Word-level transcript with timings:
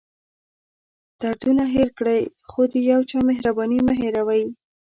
دردونه 1.21 1.63
هېر 1.75 1.89
کړئ 1.97 2.21
خو 2.49 2.61
د 2.71 2.73
یو 2.91 2.99
چا 3.09 3.19
مهرباني 3.29 3.79
مه 3.87 3.93
هېروئ. 4.01 4.43